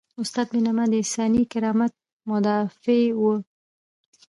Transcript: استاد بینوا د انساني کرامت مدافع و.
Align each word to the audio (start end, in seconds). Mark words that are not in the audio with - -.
استاد 0.21 0.47
بینوا 0.53 0.85
د 0.89 0.93
انساني 1.01 1.43
کرامت 1.51 1.93
مدافع 2.29 3.01
و. 3.19 3.21